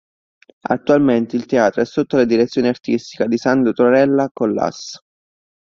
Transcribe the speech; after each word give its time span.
Attualmente 0.69 1.35
il 1.35 1.45
teatro 1.45 1.83
è 1.83 1.85
sotto 1.85 2.17
la 2.17 2.25
Direzione 2.25 2.69
Artistica 2.69 3.27
di 3.27 3.37
Sandro 3.37 3.71
Torella 3.71 4.31
con 4.33 4.51
l'Ass. 4.51 4.97